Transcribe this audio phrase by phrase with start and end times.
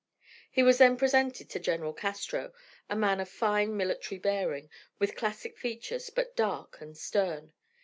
[0.49, 2.53] He was then presented to General Castro,
[2.89, 7.53] a man of fine military bearing, with classic features, but dark and stern.